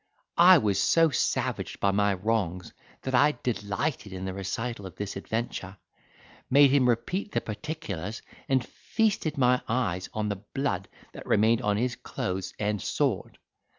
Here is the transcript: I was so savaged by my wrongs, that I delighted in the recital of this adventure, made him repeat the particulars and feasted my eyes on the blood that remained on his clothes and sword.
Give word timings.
I 0.39 0.57
was 0.57 0.79
so 0.81 1.11
savaged 1.11 1.79
by 1.79 1.91
my 1.91 2.15
wrongs, 2.15 2.73
that 3.03 3.13
I 3.13 3.33
delighted 3.43 4.11
in 4.11 4.25
the 4.25 4.33
recital 4.33 4.87
of 4.87 4.95
this 4.95 5.15
adventure, 5.15 5.77
made 6.49 6.71
him 6.71 6.89
repeat 6.89 7.33
the 7.33 7.39
particulars 7.41 8.23
and 8.49 8.65
feasted 8.65 9.37
my 9.37 9.61
eyes 9.67 10.09
on 10.11 10.29
the 10.29 10.41
blood 10.55 10.87
that 11.13 11.27
remained 11.27 11.61
on 11.61 11.77
his 11.77 11.95
clothes 11.95 12.55
and 12.57 12.81
sword. 12.81 13.37